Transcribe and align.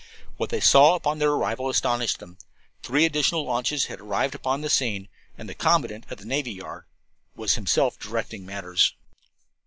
What 0.37 0.49
they 0.49 0.59
saw 0.59 0.95
upon 0.95 1.19
their 1.19 1.29
arrival 1.29 1.69
astounded 1.69 2.09
them. 2.17 2.39
Three 2.81 3.05
additional 3.05 3.45
launches 3.45 3.85
had 3.85 4.01
arrived 4.01 4.33
upon 4.33 4.61
the 4.61 4.69
scene, 4.71 5.09
and 5.37 5.47
the 5.47 5.53
commandant 5.53 6.07
of 6.09 6.17
the 6.17 6.25
navy 6.25 6.53
yard 6.53 6.85
was 7.35 7.53
himself 7.53 7.99
directing 7.99 8.43
matters. 8.43 8.95